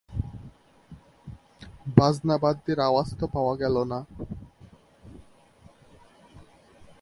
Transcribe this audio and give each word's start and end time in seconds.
বাজনাবাদ্যির 1.97 2.79
আওয়াজ 2.79 3.07
তো 3.19 3.25
পাওয়া 3.27 3.53
গেল 3.55 3.75
না। 3.83 3.99